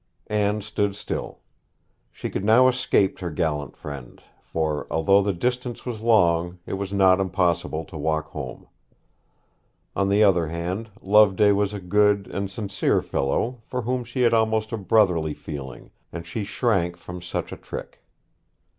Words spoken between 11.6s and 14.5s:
a good and sincere fellow, for whom she had